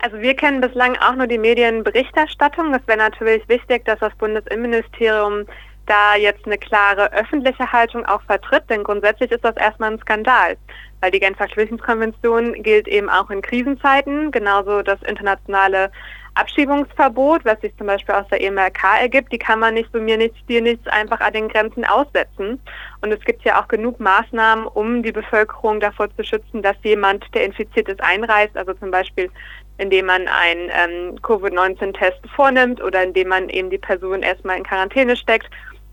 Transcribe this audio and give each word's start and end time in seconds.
Also 0.00 0.18
wir 0.20 0.34
kennen 0.34 0.60
bislang 0.60 0.96
auch 0.96 1.16
nur 1.16 1.26
die 1.26 1.38
Medienberichterstattung. 1.38 2.72
Es 2.72 2.86
wäre 2.86 2.98
natürlich 2.98 3.48
wichtig, 3.48 3.84
dass 3.84 3.98
das 3.98 4.14
Bundesinnenministerium 4.16 5.44
da 5.86 6.16
jetzt 6.16 6.46
eine 6.46 6.58
klare 6.58 7.12
öffentliche 7.12 7.72
Haltung 7.72 8.04
auch 8.06 8.22
vertritt, 8.22 8.64
denn 8.68 8.84
grundsätzlich 8.84 9.32
ist 9.32 9.44
das 9.44 9.56
erstmal 9.56 9.92
ein 9.92 9.98
Skandal, 9.98 10.56
weil 11.00 11.10
die 11.10 11.18
Genfer 11.18 11.48
Flüchtlingskonvention 11.48 12.62
gilt 12.62 12.86
eben 12.86 13.08
auch 13.08 13.30
in 13.30 13.40
Krisenzeiten, 13.40 14.30
genauso 14.30 14.82
das 14.82 15.02
internationale 15.02 15.90
Abschiebungsverbot, 16.34 17.44
was 17.44 17.60
sich 17.62 17.76
zum 17.76 17.88
Beispiel 17.88 18.14
aus 18.14 18.28
der 18.28 18.40
EMRK 18.40 19.00
ergibt, 19.00 19.32
die 19.32 19.38
kann 19.38 19.58
man 19.58 19.74
nicht 19.74 19.90
so 19.92 19.98
mir 19.98 20.16
nichts, 20.16 20.38
dir 20.46 20.62
nichts 20.62 20.86
einfach 20.86 21.20
an 21.20 21.32
den 21.32 21.48
Grenzen 21.48 21.84
aussetzen. 21.84 22.60
Und 23.00 23.12
es 23.12 23.20
gibt 23.24 23.42
ja 23.42 23.60
auch 23.60 23.66
genug 23.66 23.98
Maßnahmen, 23.98 24.66
um 24.66 25.02
die 25.02 25.10
Bevölkerung 25.10 25.80
davor 25.80 26.14
zu 26.14 26.22
schützen, 26.22 26.62
dass 26.62 26.76
jemand, 26.84 27.24
der 27.34 27.44
infiziert 27.44 27.88
ist, 27.88 28.00
einreist. 28.00 28.56
Also 28.56 28.72
zum 28.74 28.92
Beispiel, 28.92 29.30
indem 29.78 30.06
man 30.06 30.28
einen 30.28 30.70
ähm, 30.70 31.22
Covid-19-Test 31.22 32.20
vornimmt 32.34 32.82
oder 32.82 33.02
indem 33.02 33.28
man 33.28 33.48
eben 33.48 33.70
die 33.70 33.78
Person 33.78 34.22
erstmal 34.22 34.58
in 34.58 34.64
Quarantäne 34.64 35.16
steckt. 35.16 35.48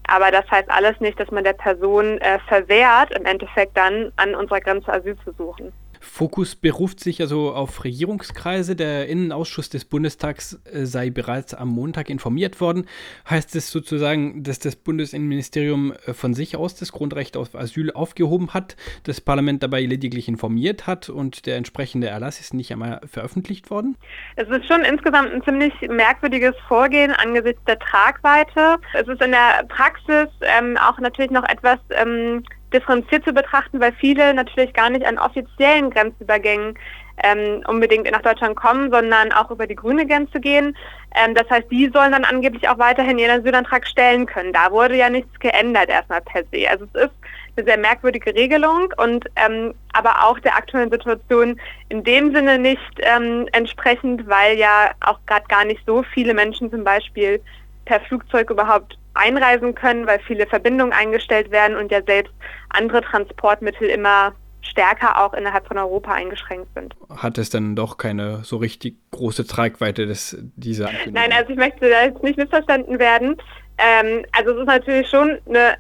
Aber 0.08 0.32
das 0.32 0.50
heißt 0.52 0.70
alles 0.70 1.00
nicht, 1.00 1.20
dass 1.20 1.32
man 1.32 1.44
der 1.44 1.54
Person 1.54 2.20
äh, 2.20 2.40
verwehrt, 2.48 3.12
im 3.12 3.26
Endeffekt 3.26 3.76
dann 3.78 4.12
an 4.18 4.36
unserer 4.36 4.60
Grenze 4.60 4.92
Asyl 4.92 5.18
zu 5.24 5.32
suchen. 5.32 5.72
Fokus 6.06 6.56
beruft 6.56 7.00
sich 7.00 7.20
also 7.22 7.54
auf 7.54 7.84
Regierungskreise. 7.84 8.76
Der 8.76 9.08
Innenausschuss 9.08 9.70
des 9.70 9.86
Bundestags 9.86 10.60
äh, 10.66 10.86
sei 10.86 11.10
bereits 11.10 11.54
am 11.54 11.70
Montag 11.70 12.10
informiert 12.10 12.62
worden. 12.62 12.88
Heißt 13.30 13.56
es 13.56 13.70
sozusagen, 13.70 14.44
dass 14.44 14.60
das 14.60 14.76
Bundesinnenministerium 14.76 15.94
äh, 16.06 16.14
von 16.14 16.34
sich 16.34 16.56
aus 16.56 16.76
das 16.76 16.92
Grundrecht 16.92 17.36
auf 17.36 17.56
Asyl 17.56 17.92
aufgehoben 17.92 18.54
hat, 18.54 18.78
das 19.04 19.20
Parlament 19.20 19.64
dabei 19.64 19.82
lediglich 19.82 20.28
informiert 20.28 20.88
hat 20.88 21.10
und 21.10 21.46
der 21.46 21.58
entsprechende 21.58 22.08
Erlass 22.08 22.40
ist 22.40 22.54
nicht 22.54 22.72
einmal 22.72 23.02
veröffentlicht 23.06 23.70
worden? 23.70 23.98
Es 24.36 24.48
ist 24.48 24.68
schon 24.68 24.84
insgesamt 24.84 25.34
ein 25.34 25.44
ziemlich 25.44 25.74
merkwürdiges 25.90 26.56
Vorgehen 26.68 27.12
angesichts 27.12 27.62
der 27.66 27.80
Tragweite. 27.80 28.78
Es 28.94 29.08
ist 29.08 29.22
in 29.22 29.32
der 29.32 29.66
Praxis 29.68 30.30
ähm, 30.42 30.78
auch 30.78 31.00
natürlich 31.00 31.32
noch 31.32 31.48
etwas 31.50 31.80
ähm, 31.90 32.44
differenziert 32.76 33.26
zu 33.26 33.34
betrachten, 33.34 33.80
weil 33.80 33.94
viele 33.94 34.34
natürlich 34.34 34.74
gar 34.74 34.90
nicht 34.90 35.06
an 35.06 35.18
offiziellen 35.18 35.90
Grenzübergängen 35.90 36.78
ähm, 37.24 37.64
unbedingt 37.68 38.10
nach 38.12 38.22
Deutschland 38.22 38.56
kommen, 38.56 38.92
sondern 38.92 39.32
auch 39.32 39.50
über 39.50 39.68
die 39.68 39.76
grüne 39.76 40.06
Grenze 40.06 40.40
gehen. 40.40 40.76
Ähm, 41.16 41.34
das 41.34 41.50
heißt, 41.50 41.72
die 41.72 41.90
sollen 41.94 42.12
dann 42.12 42.26
angeblich 42.26 42.68
auch 42.68 42.78
weiterhin 42.78 43.18
ihren 43.18 43.40
Asylantrag 43.40 43.88
stellen 43.88 44.26
können. 44.26 44.52
Da 44.52 44.72
wurde 44.72 44.96
ja 44.98 45.10
nichts 45.10 45.40
geändert 45.40 45.90
erstmal 45.90 46.22
per 46.22 46.44
se. 46.52 46.70
Also 46.70 46.86
es 46.94 47.06
ist 47.06 47.14
eine 47.56 47.66
sehr 47.66 47.78
merkwürdige 47.78 48.36
Regelung 48.36 48.94
und 48.98 49.26
ähm, 49.38 49.74
aber 49.94 50.26
auch 50.26 50.40
der 50.40 50.56
aktuellen 50.56 50.92
Situation 50.92 51.60
in 51.88 52.04
dem 52.04 52.36
Sinne 52.36 52.60
nicht 52.60 52.82
ähm, 53.00 53.48
entsprechend, 53.54 54.28
weil 54.28 54.58
ja 54.58 54.92
auch 55.00 55.20
gerade 55.26 55.48
gar 55.48 55.64
nicht 55.64 55.82
so 55.86 56.04
viele 56.04 56.34
Menschen 56.34 56.70
zum 56.70 56.84
Beispiel 56.84 57.42
per 57.86 58.02
Flugzeug 58.02 58.50
überhaupt 58.50 58.98
einreisen 59.16 59.76
können, 59.76 60.08
weil 60.08 60.20
viele 60.20 60.46
Verbindungen 60.46 60.94
eingestellt 60.94 61.52
werden 61.52 61.76
und 61.76 61.92
ja 61.92 62.02
selbst 62.04 62.34
andere 62.70 63.02
Transportmittel 63.02 63.90
immer 63.90 64.34
stärker 64.62 65.24
auch 65.24 65.34
innerhalb 65.34 65.68
von 65.68 65.78
Europa 65.78 66.12
eingeschränkt 66.12 66.68
sind. 66.74 66.96
Hat 67.16 67.38
es 67.38 67.50
dann 67.50 67.76
doch 67.76 67.98
keine 67.98 68.44
so 68.44 68.58
richtig 68.58 68.96
große 69.12 69.46
Tragweite, 69.48 70.08
dass 70.08 70.38
diese 70.56 70.90
Nein, 71.12 71.32
also 71.32 71.52
ich 71.52 71.58
möchte 71.58 71.90
da 71.90 72.04
jetzt 72.04 72.24
nicht 72.24 72.38
missverstanden 72.38 73.00
werden. 73.00 73.38
Ähm, 73.78 74.26
also 74.32 74.52
es 74.52 74.60
ist 74.60 74.66
natürlich 74.66 75.08
schon 75.08 75.38
eine 75.48 75.78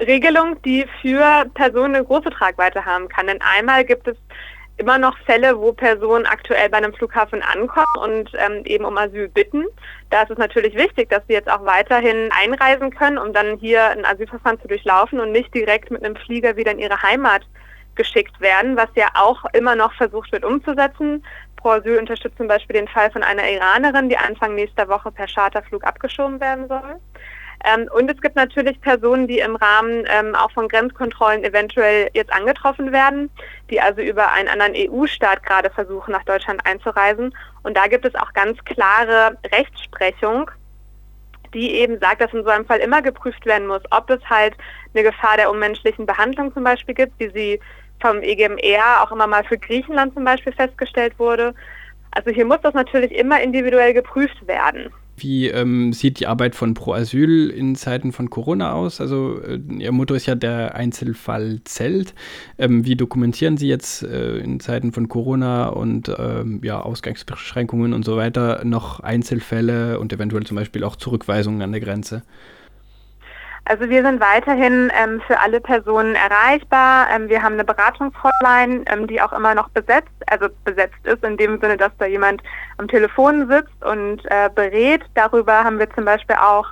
Regelung, 0.00 0.60
die 0.62 0.86
für 1.00 1.46
Personen 1.54 1.94
eine 1.94 2.04
große 2.04 2.30
Tragweite 2.30 2.84
haben 2.84 3.08
kann. 3.08 3.28
Denn 3.28 3.40
einmal 3.40 3.84
gibt 3.84 4.06
es 4.08 4.16
immer 4.78 4.98
noch 4.98 5.16
Fälle, 5.20 5.58
wo 5.58 5.72
Personen 5.72 6.26
aktuell 6.26 6.68
bei 6.68 6.78
einem 6.78 6.92
Flughafen 6.92 7.42
ankommen 7.42 7.86
und 8.00 8.30
ähm, 8.34 8.62
eben 8.64 8.84
um 8.84 8.96
Asyl 8.98 9.28
bitten. 9.28 9.64
Da 10.10 10.22
ist 10.22 10.30
es 10.30 10.38
natürlich 10.38 10.74
wichtig, 10.74 11.08
dass 11.08 11.22
sie 11.26 11.32
jetzt 11.32 11.50
auch 11.50 11.64
weiterhin 11.64 12.30
einreisen 12.30 12.90
können, 12.90 13.18
um 13.18 13.32
dann 13.32 13.56
hier 13.58 13.84
ein 13.86 14.04
Asylverfahren 14.04 14.60
zu 14.60 14.68
durchlaufen 14.68 15.18
und 15.20 15.32
nicht 15.32 15.54
direkt 15.54 15.90
mit 15.90 16.04
einem 16.04 16.16
Flieger 16.16 16.56
wieder 16.56 16.72
in 16.72 16.78
ihre 16.78 17.02
Heimat 17.02 17.46
geschickt 17.94 18.38
werden, 18.40 18.76
was 18.76 18.88
ja 18.94 19.08
auch 19.14 19.44
immer 19.54 19.74
noch 19.74 19.94
versucht 19.94 20.30
wird 20.32 20.44
umzusetzen. 20.44 21.24
Pro 21.56 21.70
Asyl 21.70 21.98
unterstützt 21.98 22.36
zum 22.36 22.48
Beispiel 22.48 22.76
den 22.76 22.88
Fall 22.88 23.10
von 23.10 23.22
einer 23.22 23.48
Iranerin, 23.48 24.10
die 24.10 24.18
Anfang 24.18 24.54
nächster 24.54 24.88
Woche 24.88 25.10
per 25.10 25.26
Charterflug 25.26 25.84
abgeschoben 25.84 26.38
werden 26.38 26.68
soll. 26.68 27.00
Ähm, 27.66 27.88
und 27.92 28.08
es 28.08 28.20
gibt 28.20 28.36
natürlich 28.36 28.80
Personen, 28.80 29.26
die 29.26 29.40
im 29.40 29.56
Rahmen 29.56 30.04
ähm, 30.08 30.36
auch 30.36 30.52
von 30.52 30.68
Grenzkontrollen 30.68 31.42
eventuell 31.42 32.08
jetzt 32.14 32.32
angetroffen 32.32 32.92
werden, 32.92 33.28
die 33.70 33.80
also 33.80 34.00
über 34.02 34.30
einen 34.30 34.48
anderen 34.48 34.74
EU-Staat 34.76 35.42
gerade 35.42 35.68
versuchen, 35.70 36.12
nach 36.12 36.22
Deutschland 36.24 36.64
einzureisen. 36.64 37.34
Und 37.64 37.76
da 37.76 37.88
gibt 37.88 38.04
es 38.04 38.14
auch 38.14 38.32
ganz 38.34 38.64
klare 38.64 39.36
Rechtsprechung, 39.52 40.48
die 41.54 41.72
eben 41.72 41.98
sagt, 41.98 42.20
dass 42.20 42.32
in 42.32 42.44
so 42.44 42.50
einem 42.50 42.66
Fall 42.66 42.78
immer 42.78 43.02
geprüft 43.02 43.44
werden 43.46 43.66
muss, 43.66 43.82
ob 43.90 44.10
es 44.10 44.22
halt 44.30 44.54
eine 44.94 45.02
Gefahr 45.02 45.36
der 45.36 45.50
unmenschlichen 45.50 46.06
Behandlung 46.06 46.54
zum 46.54 46.62
Beispiel 46.62 46.94
gibt, 46.94 47.18
wie 47.18 47.30
sie 47.30 47.60
vom 48.00 48.22
EGMR 48.22 49.02
auch 49.02 49.10
immer 49.10 49.26
mal 49.26 49.42
für 49.42 49.58
Griechenland 49.58 50.14
zum 50.14 50.24
Beispiel 50.24 50.52
festgestellt 50.52 51.18
wurde. 51.18 51.52
Also 52.12 52.30
hier 52.30 52.44
muss 52.44 52.60
das 52.62 52.74
natürlich 52.74 53.12
immer 53.12 53.40
individuell 53.40 53.92
geprüft 53.92 54.46
werden. 54.46 54.92
Wie 55.16 55.48
ähm, 55.48 55.92
sieht 55.92 56.20
die 56.20 56.26
Arbeit 56.26 56.54
von 56.54 56.74
Pro 56.74 56.92
Asyl 56.92 57.48
in 57.48 57.74
Zeiten 57.74 58.12
von 58.12 58.28
Corona 58.28 58.72
aus? 58.72 59.00
Also 59.00 59.40
äh, 59.40 59.58
Ihr 59.78 59.92
Motto 59.92 60.14
ist 60.14 60.26
ja 60.26 60.34
der 60.34 60.74
Einzelfall 60.74 61.60
zählt. 61.64 62.14
Ähm, 62.58 62.84
wie 62.84 62.96
dokumentieren 62.96 63.56
Sie 63.56 63.68
jetzt 63.68 64.02
äh, 64.02 64.38
in 64.38 64.60
Zeiten 64.60 64.92
von 64.92 65.08
Corona 65.08 65.68
und 65.68 66.12
ähm, 66.18 66.60
ja, 66.62 66.80
Ausgangsbeschränkungen 66.80 67.94
und 67.94 68.04
so 68.04 68.16
weiter 68.16 68.62
noch 68.64 69.00
Einzelfälle 69.00 69.98
und 69.98 70.12
eventuell 70.12 70.44
zum 70.44 70.56
Beispiel 70.56 70.84
auch 70.84 70.96
Zurückweisungen 70.96 71.62
an 71.62 71.72
der 71.72 71.80
Grenze? 71.80 72.22
Also 73.68 73.90
wir 73.90 74.04
sind 74.04 74.20
weiterhin 74.20 74.92
ähm, 74.96 75.20
für 75.26 75.40
alle 75.40 75.60
Personen 75.60 76.14
erreichbar. 76.14 77.08
Ähm, 77.12 77.28
wir 77.28 77.42
haben 77.42 77.54
eine 77.54 77.64
Beratungshotline, 77.64 78.84
ähm, 78.86 79.08
die 79.08 79.20
auch 79.20 79.32
immer 79.32 79.56
noch 79.56 79.68
besetzt, 79.70 80.14
also 80.28 80.46
besetzt 80.64 81.04
ist 81.04 81.24
in 81.24 81.36
dem 81.36 81.60
Sinne, 81.60 81.76
dass 81.76 81.90
da 81.98 82.06
jemand 82.06 82.42
am 82.78 82.86
Telefon 82.86 83.48
sitzt 83.48 83.84
und 83.84 84.24
äh, 84.26 84.48
berät. 84.54 85.02
Darüber 85.14 85.64
haben 85.64 85.80
wir 85.80 85.90
zum 85.90 86.04
Beispiel 86.04 86.36
auch 86.36 86.66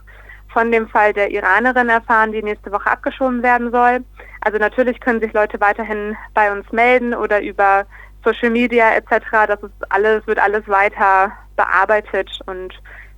von 0.52 0.70
dem 0.70 0.88
Fall 0.88 1.12
der 1.12 1.32
Iranerin 1.32 1.88
erfahren, 1.88 2.30
die 2.30 2.44
nächste 2.44 2.70
Woche 2.70 2.88
abgeschoben 2.88 3.42
werden 3.42 3.72
soll. 3.72 4.04
Also 4.42 4.58
natürlich 4.58 5.00
können 5.00 5.20
sich 5.20 5.32
Leute 5.32 5.60
weiterhin 5.60 6.16
bei 6.32 6.52
uns 6.52 6.70
melden 6.70 7.12
oder 7.12 7.42
über 7.42 7.86
Social 8.24 8.50
Media 8.50 8.94
etc. 8.94 9.26
Das 9.48 9.60
ist 9.64 9.90
alles, 9.90 10.24
wird 10.28 10.38
alles 10.38 10.68
weiter 10.68 11.32
bearbeitet 11.56 12.30
und 12.46 12.72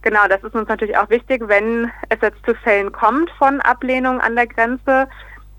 Genau, 0.07 0.21
das 0.29 0.41
ist 0.45 0.55
uns 0.55 0.69
natürlich 0.69 0.97
auch 0.97 1.11
wichtig, 1.11 1.43
wenn 1.49 1.91
es 2.11 2.19
jetzt 2.23 2.39
zu 2.47 2.55
Fällen 2.55 2.93
kommt 2.93 3.29
von 3.39 3.61
Ablehnung 3.63 4.21
an 4.21 4.37
der 4.37 4.47
Grenze, 4.47 5.09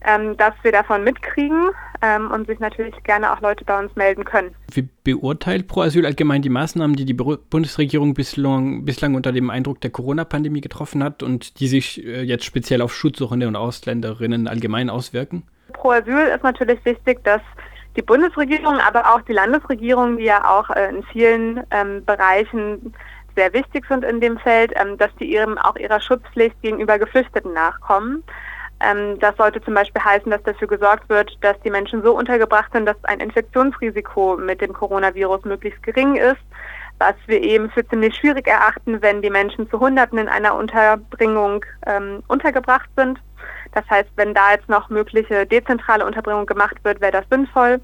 ähm, 0.06 0.38
dass 0.38 0.54
wir 0.62 0.72
davon 0.72 1.04
mitkriegen 1.04 1.72
ähm, 2.02 2.32
und 2.32 2.48
sich 2.48 2.58
natürlich 2.62 2.96
gerne 3.04 3.34
auch 3.34 3.42
Leute 3.42 3.66
bei 3.66 3.78
uns 3.78 3.94
melden 3.98 4.24
können. 4.24 4.56
Wie 4.72 4.88
beurteilt 5.04 5.68
Pro 5.68 5.82
Asyl 5.82 6.06
allgemein 6.06 6.42
die 6.44 6.50
Maßnahmen, 6.50 6.96
die 6.96 7.04
die 7.04 7.14
Bundesregierung 7.14 8.14
bislang, 8.14 8.86
bislang 8.86 9.16
unter 9.16 9.34
dem 9.34 9.50
Eindruck 9.50 9.82
der 9.82 9.92
Corona-Pandemie 9.92 10.62
getroffen 10.62 11.04
hat 11.04 11.24
und 11.24 11.60
die 11.60 11.68
sich 11.68 12.06
äh, 12.06 12.22
jetzt 12.22 12.46
speziell 12.46 12.82
auf 12.82 12.96
Schutzsuchende 12.96 13.50
und 13.50 13.58
Ausländerinnen 13.58 14.48
allgemein 14.48 14.90
auswirken? 14.90 15.44
Pro 15.74 15.92
Asyl 15.92 16.32
ist 16.34 16.44
natürlich 16.44 16.80
wichtig, 16.86 17.22
dass 17.26 17.42
die 17.98 18.02
Bundesregierung, 18.02 18.80
aber 18.80 19.14
auch 19.14 19.22
die 19.24 19.34
Landesregierung, 19.34 20.16
die 20.16 20.24
ja 20.24 20.46
auch 20.46 20.70
äh, 20.70 20.88
in 20.88 21.04
vielen 21.04 21.64
ähm, 21.72 22.06
Bereichen 22.06 22.94
sehr 23.38 23.54
wichtig 23.54 23.86
sind 23.88 24.04
in 24.04 24.20
dem 24.20 24.38
Feld, 24.40 24.74
ähm, 24.76 24.98
dass 24.98 25.16
die 25.20 25.32
ihrem 25.32 25.58
auch 25.58 25.78
ihrer 25.78 26.02
Schutzpflicht 26.02 26.62
gegenüber 26.62 26.98
Geflüchteten 27.00 27.54
nachkommen. 27.54 28.24
Ähm, 28.80 29.18
das 29.20 29.38
sollte 29.38 29.62
zum 29.62 29.76
Beispiel 29.76 30.04
heißen, 30.04 30.30
dass 30.30 30.44
dafür 30.44 30.68
gesorgt 30.68 31.08
wird, 31.08 31.38
dass 31.42 31.60
die 31.62 31.70
Menschen 31.70 32.04
so 32.04 32.16
untergebracht 32.16 32.72
sind, 32.74 32.86
dass 32.86 33.02
ein 33.04 33.20
Infektionsrisiko 33.20 34.38
mit 34.38 34.62
dem 34.62 34.74
Coronavirus 34.74 35.46
möglichst 35.46 35.82
gering 35.84 36.16
ist, 36.16 36.42
was 37.00 37.16
wir 37.28 37.42
eben 37.42 37.70
für 37.70 37.88
ziemlich 37.88 38.16
schwierig 38.16 38.48
erachten, 38.48 39.02
wenn 39.02 39.22
die 39.22 39.30
Menschen 39.30 39.70
zu 39.70 39.80
Hunderten 39.80 40.18
in 40.18 40.28
einer 40.28 40.56
Unterbringung 40.56 41.64
ähm, 41.86 42.24
untergebracht 42.28 42.90
sind. 42.96 43.20
Das 43.74 43.88
heißt, 43.90 44.10
wenn 44.16 44.34
da 44.34 44.54
jetzt 44.54 44.70
noch 44.70 44.90
mögliche 44.90 45.46
dezentrale 45.46 46.06
Unterbringung 46.06 46.46
gemacht 46.46 46.78
wird, 46.84 47.02
wäre 47.02 47.12
das 47.12 47.26
sinnvoll. 47.30 47.80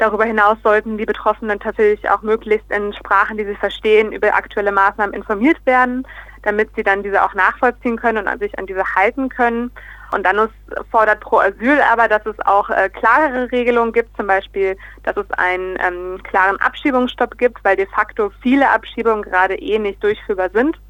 Darüber 0.00 0.24
hinaus 0.24 0.56
sollten 0.64 0.96
die 0.96 1.04
Betroffenen 1.04 1.58
natürlich 1.58 2.08
auch 2.08 2.22
möglichst 2.22 2.70
in 2.70 2.94
Sprachen, 2.94 3.36
die 3.36 3.44
sie 3.44 3.54
verstehen, 3.54 4.12
über 4.12 4.34
aktuelle 4.34 4.72
Maßnahmen 4.72 5.14
informiert 5.14 5.58
werden, 5.66 6.06
damit 6.40 6.70
sie 6.74 6.82
dann 6.82 7.02
diese 7.02 7.22
auch 7.22 7.34
nachvollziehen 7.34 7.98
können 7.98 8.26
und 8.26 8.38
sich 8.40 8.58
an 8.58 8.64
diese 8.64 8.82
halten 8.94 9.28
können. 9.28 9.70
Und 10.12 10.24
dann 10.24 10.48
fordert 10.90 11.20
Pro 11.20 11.40
Asyl 11.40 11.82
aber, 11.82 12.08
dass 12.08 12.24
es 12.24 12.34
auch 12.46 12.70
äh, 12.70 12.88
klarere 12.88 13.52
Regelungen 13.52 13.92
gibt, 13.92 14.16
zum 14.16 14.26
Beispiel, 14.26 14.74
dass 15.02 15.18
es 15.18 15.30
einen 15.32 15.76
ähm, 15.86 16.18
klaren 16.22 16.58
Abschiebungsstopp 16.62 17.36
gibt, 17.36 17.62
weil 17.62 17.76
de 17.76 17.86
facto 17.86 18.32
viele 18.40 18.70
Abschiebungen 18.70 19.22
gerade 19.22 19.56
eh 19.56 19.78
nicht 19.78 20.02
durchführbar 20.02 20.48
sind. 20.48 20.80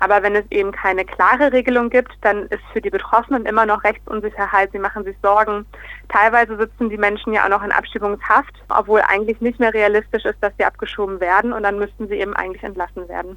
Aber 0.00 0.22
wenn 0.22 0.36
es 0.36 0.44
eben 0.50 0.72
keine 0.72 1.04
klare 1.04 1.52
Regelung 1.52 1.90
gibt, 1.90 2.12
dann 2.22 2.46
ist 2.46 2.62
für 2.72 2.80
die 2.80 2.90
Betroffenen 2.90 3.46
immer 3.46 3.66
noch 3.66 3.84
Rechtsunsicherheit. 3.84 4.70
Sie 4.72 4.78
machen 4.78 5.04
sich 5.04 5.16
Sorgen. 5.22 5.66
Teilweise 6.08 6.56
sitzen 6.56 6.88
die 6.88 6.96
Menschen 6.96 7.32
ja 7.32 7.44
auch 7.44 7.48
noch 7.48 7.62
in 7.62 7.72
Abschiebungshaft, 7.72 8.54
obwohl 8.68 9.00
eigentlich 9.00 9.40
nicht 9.40 9.58
mehr 9.58 9.74
realistisch 9.74 10.24
ist, 10.24 10.38
dass 10.40 10.52
sie 10.58 10.64
abgeschoben 10.64 11.20
werden 11.20 11.52
und 11.52 11.62
dann 11.62 11.78
müssten 11.78 12.08
sie 12.08 12.14
eben 12.14 12.34
eigentlich 12.34 12.62
entlassen 12.62 13.08
werden. 13.08 13.36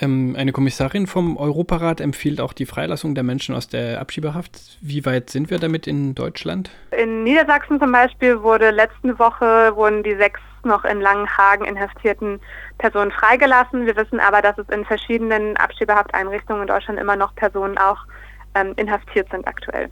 Ähm, 0.00 0.34
eine 0.36 0.52
Kommissarin 0.52 1.06
vom 1.06 1.36
Europarat 1.36 2.00
empfiehlt 2.00 2.40
auch 2.40 2.52
die 2.52 2.66
Freilassung 2.66 3.14
der 3.14 3.24
Menschen 3.24 3.54
aus 3.54 3.68
der 3.68 4.00
Abschiebehaft. 4.00 4.78
Wie 4.80 5.04
weit 5.04 5.30
sind 5.30 5.50
wir 5.50 5.58
damit 5.58 5.86
in 5.86 6.14
Deutschland? 6.14 6.70
In 6.96 7.24
Niedersachsen 7.24 7.78
zum 7.78 7.92
Beispiel 7.92 8.42
wurde 8.42 8.70
letzte 8.70 9.18
Woche 9.18 9.72
wurden 9.76 10.02
die 10.02 10.14
sechs 10.16 10.40
noch 10.62 10.84
in 10.84 11.00
Langenhagen 11.00 11.64
inhaftierten 11.64 12.40
Personen 12.78 13.10
freigelassen. 13.10 13.86
Wir 13.86 13.96
wissen 13.96 14.20
aber, 14.20 14.42
dass 14.42 14.58
es 14.58 14.68
in 14.68 14.84
verschiedenen 14.84 15.56
Abschiebehafteinrichtungen 15.56 16.62
in 16.62 16.68
Deutschland 16.68 17.00
immer 17.00 17.16
noch 17.16 17.34
Personen 17.34 17.78
auch 17.78 17.98
ähm, 18.54 18.74
inhaftiert 18.76 19.28
sind 19.30 19.46
aktuell. 19.46 19.88